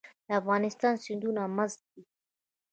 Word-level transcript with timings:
د 0.27 0.29
افغانستان 0.39 0.93
سیندونه 1.03 1.41
مست 1.55 1.79
دي 1.91 2.03